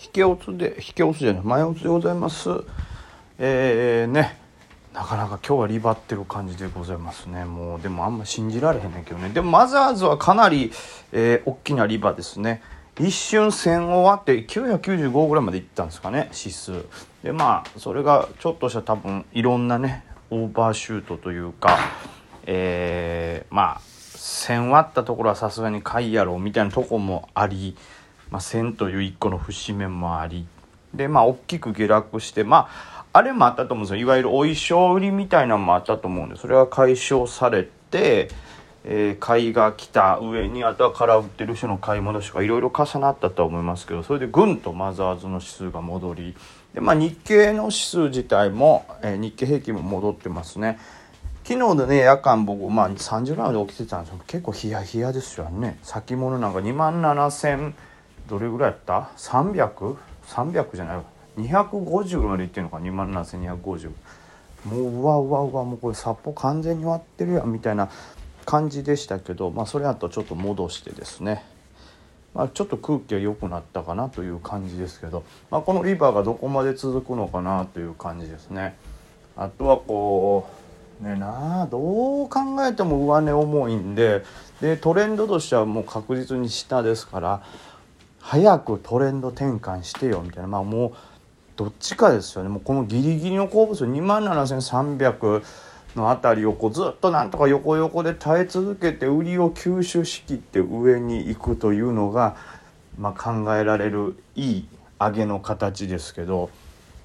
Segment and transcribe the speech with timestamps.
[0.00, 2.50] 引け落ちで引け落ちじゃない前落ちでございます。
[3.38, 4.38] えー、ね。
[4.94, 7.44] なかなか今日はリバってる感じでございますね。
[7.44, 9.28] もうでもあんま信じられへんねんけどね。
[9.30, 10.72] でもマザーズはかなり、
[11.12, 12.62] えー、大きなリバですね。
[13.00, 16.84] 一瞬1000終わって995ぐらいまでいったんですかね指数。
[17.22, 21.78] でまあそれがちょっとした多分いろんなねオーバーシュートというか
[22.46, 27.76] えー、まあ1000割ったところはさすがに買いやろみたいなとこもあり、
[28.30, 30.46] まあ、1000という一個の節目もあり
[30.94, 38.28] でまあ大きく下落してまああれもあったと思うんですよいわゆるお衣装売りみたいなのもあったと思うんでそれが解消されて、
[38.84, 46.36] えー、買いが来た上にあとは空売ってる人の買い戻しがいろいろ重なったとは思いますけどそれでぐんとマザーズの指数が戻り
[46.74, 50.78] で、まあ、日経の指数自体も、えー、日経平均も戻ってますね。
[51.44, 57.72] 昨日でね夜間僕まあ30度まで起きてたんですけど結構ヒヤヒヤですよね先物なんか2万7000
[58.28, 59.96] どれぐらいやった ?300?300
[60.28, 61.04] 300じゃないわ
[61.38, 63.90] 250までいってるのか？2万7250
[64.66, 67.88] もううわうわうわもうこれ札幌完全に割ってるやんみたいな
[68.44, 71.44] 感じでしたけどまあそれあとちょっと戻してですね
[72.34, 78.76] まあ、ちょっと空気が良くなったかなという感じですけど、まあ、このリバーがどこまで続くのかなという感じですね。
[79.36, 80.46] あとはこ
[81.02, 81.78] うねなあど
[82.24, 84.24] う考えても上値重いんで
[84.60, 87.42] でトレンドとしてはもう確実に下ですから
[88.20, 90.48] 早くトレンド転換してよみたいな。
[90.48, 90.92] まあもう
[91.56, 92.48] どっちかですよね。
[92.48, 95.42] もうこのギリギリの好物2万7300
[95.96, 102.36] の辺りをこうずっとなんとか横横で耐え続けて売りを吸収しきって上に行くというのが、
[102.98, 106.50] まあ、考えられるいい上げの形ですけど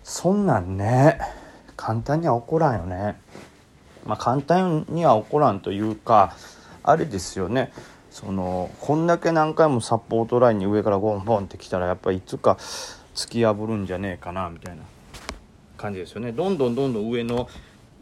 [0.04, 1.20] そんなんね
[1.78, 3.20] 簡単には起こらんよね。
[4.06, 6.36] まあ、簡単には起こらんというか
[6.84, 7.72] あれですよね。
[8.14, 12.58] そのこんだけ何回もサポートラインに上からゴンボンってきたらやっぱりいつか
[13.16, 14.84] 突き破るんじゃねえかなみたいな。
[15.78, 16.32] 感じですよね。
[16.32, 17.50] どんどんどんどん上の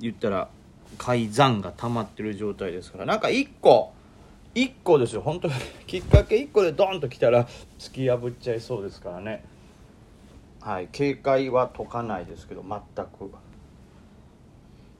[0.01, 0.49] 言ったら
[0.97, 3.05] 改ざんが溜まってる状態ですから。
[3.05, 3.93] なんか1個
[4.53, 5.21] 1個ですよ。
[5.21, 5.53] 本当に。
[5.87, 7.47] きっかけ1個でドンときたら
[7.79, 9.45] 突き破っちゃいそうですからね。
[10.59, 10.89] はい。
[10.91, 13.31] 警戒は解かないですけど全く。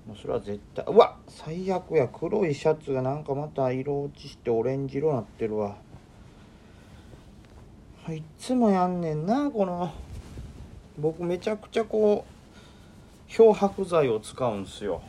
[0.08, 5.76] もうそれは絶対うわ最悪や黒いシャツがなんかまた色落ちしてオレンジ色になってるわ。
[8.10, 9.94] いつもやんねんなこの
[10.98, 15.02] 僕めちゃくちゃこう漂白剤を使うんすよ。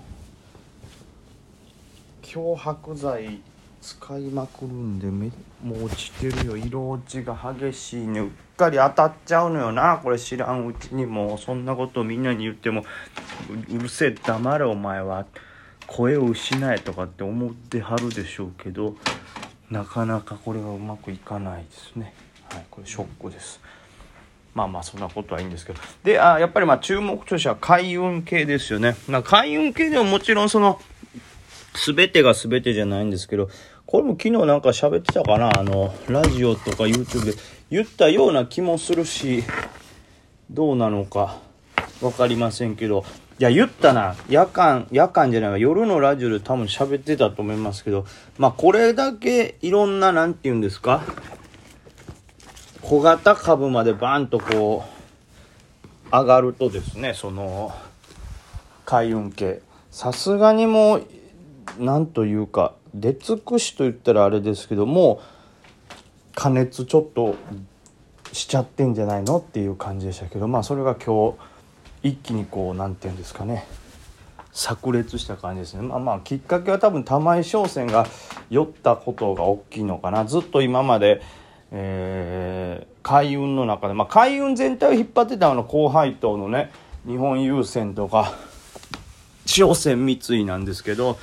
[2.21, 3.41] 漂白剤
[3.81, 5.33] 使いまくるんでめ
[5.65, 6.57] もう落ちてるよ。
[6.57, 8.21] 色落ちが激しいね。
[8.21, 11.39] うっかり当たっちゃうのよなこれ知らんうちにもう。
[11.39, 12.85] そんなことみんなに言っても。
[13.53, 15.27] うるせえ黙れお前は
[15.87, 18.97] 声を失えとかって思ってはるでしょうけど
[19.71, 22.15] なかなかこれがうまくいかないですね。
[22.51, 23.61] はいこれショックです。
[24.55, 25.81] まあまあそんなことはいいんですけど。
[26.05, 28.97] であやっぱりまあ注目としては開運系ですよね。
[29.25, 30.81] 開運系でももちろんその
[31.87, 33.49] 全てが全てじゃないんですけど、
[33.87, 35.59] これも昨日なんか喋ってたかな？
[35.59, 37.33] あの、ラジオとか YouTube で
[37.71, 39.43] 言ったような気もするし、
[40.51, 41.39] どうなのか
[42.01, 43.07] 分かりませんけど、
[43.39, 44.15] いや、言ったな。
[44.29, 45.59] 夜間、夜間じゃないわ。
[45.59, 48.07] 夜のラジオで多分喋ってたと思いますけど、
[48.39, 51.03] まあ、これだけいろんな、なんて言うんですか？
[52.83, 54.85] 小型株までバーンとこ
[56.07, 57.73] う、上がるとですね、その、
[58.85, 59.63] 開運系。
[59.91, 61.07] さすがにもう、
[61.79, 65.23] なんというか出尽くしと言ったらあれですけども
[66.35, 67.37] 加熱ちょっと
[68.33, 69.39] しちゃってんじゃないの？
[69.39, 71.39] っていう感じでしたけどまあそれが今日
[72.03, 73.67] 一気にこう何て言うんですかね。
[74.53, 75.83] 炸裂した感じですね。
[75.83, 78.07] まあまあきっかけは多分玉井商船が
[78.51, 80.25] 酔ったことが大きいのかな。
[80.25, 81.23] ずっと今まで、
[81.71, 83.95] えー、海運の中で。
[83.95, 86.71] まあ海運全体を引っ張ってたの高配当のね
[87.07, 88.35] 日本郵船とか
[89.47, 91.19] 商船三井なんですけど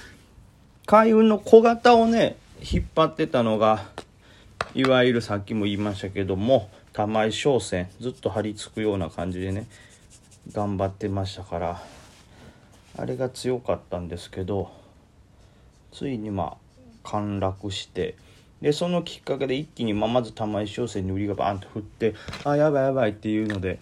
[0.85, 3.85] 海運の小型をね引っ張ってたのが
[4.73, 9.67] いわゆるさっきも言いましたけども玉井商船ずっと張り付くような感じでね
[10.51, 11.81] 頑張ってましたから
[12.97, 14.71] あれが強かったんですけど
[15.91, 16.57] ついにまあ
[17.03, 18.15] 陥落して
[18.61, 22.13] でそのきっかけで一気に、まあ、まず玉井商船に売りがバーンと振って
[22.43, 23.79] あやばいやばいっていうので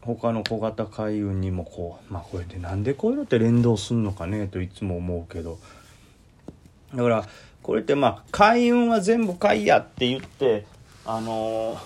[0.00, 5.58] 他の小型海運にもこうまあこれでなんでこういうのって連動すんのかねといつも思うけど。
[6.94, 7.28] だから
[7.62, 10.64] これってまあ開運は全部買いやって言って
[11.04, 11.78] あのー、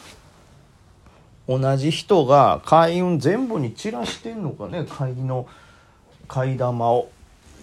[1.51, 4.87] 同じ人が開運全部に散らしてんのかね？
[4.89, 5.49] 買いの
[6.29, 7.09] 買い玉を。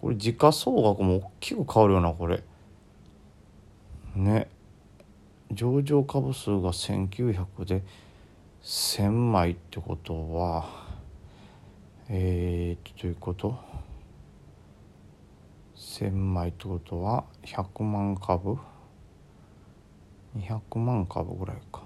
[0.02, 2.42] これ時価総額も大きく変わるよなこれ。
[4.16, 4.48] ね。
[5.52, 7.84] 上場株数が1900で
[8.62, 10.66] 1000枚ってことは
[12.08, 13.56] えー、っとということ
[15.76, 18.58] ？1,000枚ってことは100万株
[20.36, 21.82] ？200万株ぐらいか。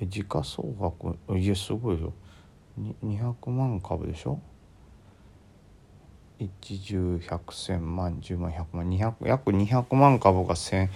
[0.00, 1.18] え時価総額？
[1.38, 2.14] いやすごいよ。
[3.04, 4.40] 200万株でしょ？
[6.40, 6.48] 1
[6.82, 10.88] 十100千万10万100万200約200万株が 1000,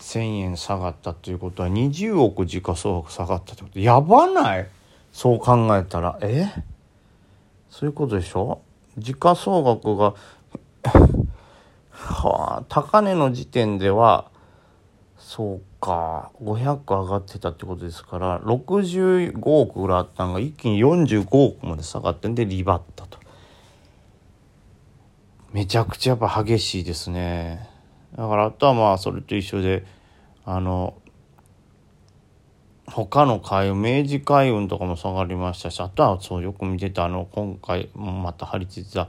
[0.00, 3.78] 1000円下がったということは20億時価総額下がったってこと。
[3.78, 4.68] やばない？
[5.12, 6.18] そう考えたら。
[6.22, 6.46] え？
[7.70, 8.60] そういうことでしょ？
[8.96, 10.14] 時価総額が
[11.90, 14.30] はあ高値の時点では
[15.18, 23.15] そうか500上がってたってことですから65億ぐらいあったのが一気に45億まで下がってんでリバったと。
[25.56, 27.66] めちゃくちゃやっぱ激しいですね。
[28.14, 29.86] だからあとはまあそれと一緒で
[30.44, 30.92] あの
[32.84, 39.08] 他の海運明治海運とかも下がりましたしあとはそうよく見てたあの今回また張り付いてた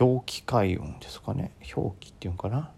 [0.00, 1.50] 表記開運ですかね。
[1.74, 2.70] 表記っていうんかな。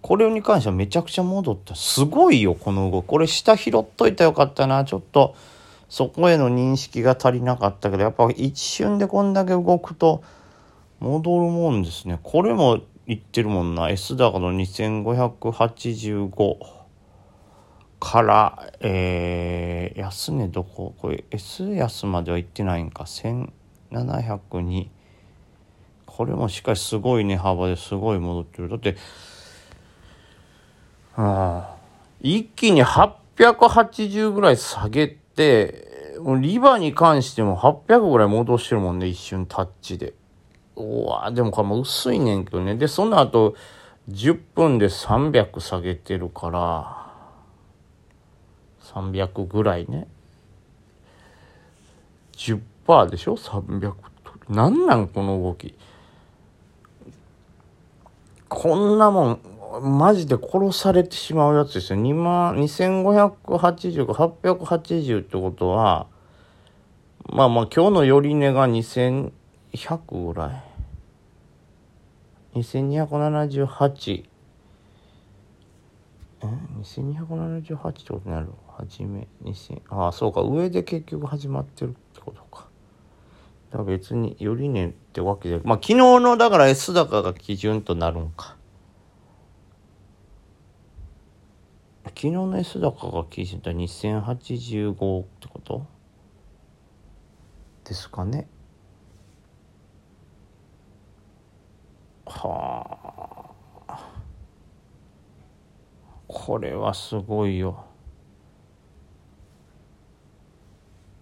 [0.00, 1.74] これに関してはめちゃくちゃ戻った。
[1.74, 3.06] すごいよこの動き。
[3.06, 4.84] これ下拾っといたらよかったな。
[4.84, 5.34] ちょっと
[5.88, 10.22] そこへの認識が足りなかったけどやっぱ一瞬でこんだけ動くと
[11.00, 12.18] 戻るもんですね。
[12.22, 13.90] これも言ってるもんな。
[13.90, 16.56] S 高の2585
[18.00, 20.94] から、えー、安値どこ？
[20.98, 23.04] これ S 安までは行ってないんか。
[23.04, 24.88] 1702
[26.06, 28.68] これもしかしすごい値幅ですごい戻ってる。
[28.68, 28.96] だって
[31.16, 31.76] あ
[32.20, 39.06] 一気に880ぐらい下げてリバに関しても800ぐらい戻してるもんね。
[39.06, 40.14] 一瞬タッチで。
[40.76, 42.74] うわでもこれも薄いねんけどね。
[42.76, 43.54] でその後
[44.10, 47.06] 10分で300下げてるから
[48.82, 50.06] 300ぐらいね。
[52.36, 53.94] 10%でしょ？300
[54.50, 55.74] なんなんこの動き？
[58.48, 59.40] こんなもん、
[59.82, 61.98] マジで殺されてしまうやつですよ。
[61.98, 66.06] 2万、2580か880ってことは、
[67.28, 69.32] まあまあ今日の寄値が2000
[69.76, 70.50] 100ぐら
[72.54, 72.60] い。
[72.60, 74.24] 2278。
[76.40, 76.46] え
[76.80, 78.48] ?2278 ってことになる？
[78.66, 82.68] はじめ、2000、ああ、そうか、上で結局始まってるってことか。
[83.70, 88.56] だから別によりねってわけでまあ昨日のだから S 高が基準となるんか
[92.04, 95.86] 昨日の S 高が基準と2085ってこと？
[97.84, 98.46] ですかね
[102.26, 103.54] は
[103.88, 104.10] あ
[106.28, 107.86] これはすごいよ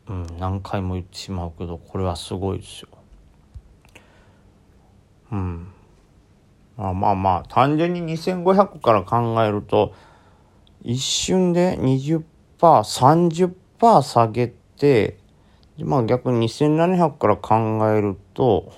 [0.06, 2.88] うん、何回も言ってしまうけどこれはすごいですよ。
[5.32, 5.68] うん。
[6.76, 9.94] まあまあまあ、単純に2500から考えると、
[10.82, 12.23] 一瞬で20%、
[12.58, 15.18] 30%下げて、
[15.78, 18.73] まあ逆に2700から考えると、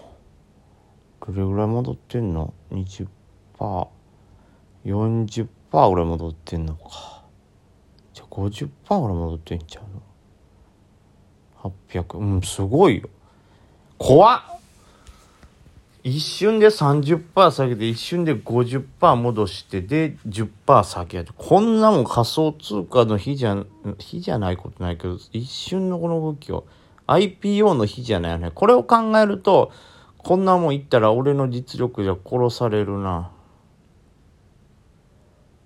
[1.26, 3.08] どれぐらい戻ってんの ?20%、
[4.84, 5.48] 40%
[5.90, 7.24] ぐらい戻ってんのか。
[8.12, 8.68] じゃあ50%
[9.00, 9.80] ぐらい戻ってんちゃ
[11.64, 13.08] うの ?800、うん、すごいよ。
[13.98, 14.56] 怖っ
[16.08, 23.64] 一瞬で30%下げて一瞬で50%戻してで10%下げやでこんなもん仮想通貨の日じゃ
[23.98, 26.64] 日じゃないことないけど一瞬のこの動きを
[27.08, 29.72] IPO の日じゃないよねこれを考えると
[30.26, 33.30] こんなもん言ったら俺の実力じゃ殺されるな。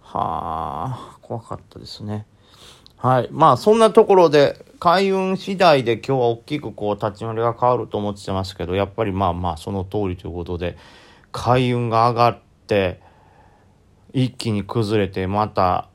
[0.02, 2.26] はあ怖かったですね。
[2.98, 3.28] はい。
[3.30, 10.76] まあそんなところで開運次第で今日は大きくこう立ち回りが変わると思ってますけどやっぱりまあまあその通りということで
[11.32, 13.00] 開運が上がって
[14.12, 15.88] 一気に崩れてまた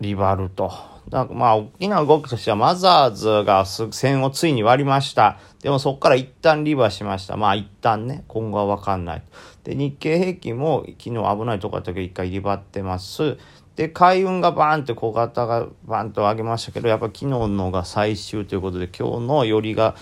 [0.00, 0.89] リバルと。
[1.10, 5.38] だまあ大きな動きとしてはマザーズが線をついに割りました。
[5.60, 7.36] でもそこから一旦リバーしました。
[7.36, 9.22] まあ一旦ね、今後はわかんない。
[9.64, 13.36] で、日経平均も昨日危ないとこだったけど一回リバってます。
[13.74, 19.96] で、海運がバーンって小型がバーンと上げましたけど、やっぱ昨日のが最終ということで、今日の寄りが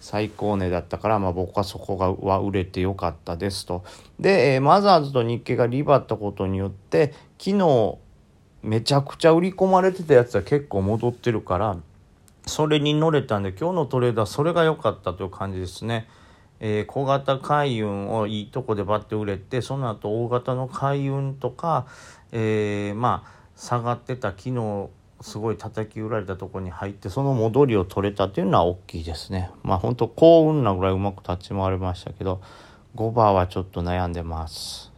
[0.00, 3.84] 最高値だったから、まあ僕はそこがは売れてよかったですと。
[4.18, 7.98] で、えーマザーズと日経がリバったことによって、昨日
[8.66, 11.76] めちゃくちゃ売り込まれてたやつは結構戻ってるから、
[12.46, 16.08] それに乗れたんで、今日のトレードはそれが良かったという感じですね。
[16.60, 21.86] えー小型海運をいいとこでバッて売れてその後大型の海運とか、
[22.32, 24.88] えーまあ下がってた昨日
[25.22, 32.42] すごい叩き売られたところに入ってその戻りを取れたっていうのは大きいですねまあ本当幸運なぐらいうまく立ち回りましたけど
[32.96, 34.92] 5番はちょっと悩んでます